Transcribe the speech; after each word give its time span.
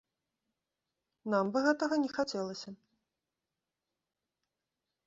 Нам 1.33 1.45
бы 1.57 1.63
гэтага 1.67 1.95
не 2.07 2.09
хацелася. 2.17 2.69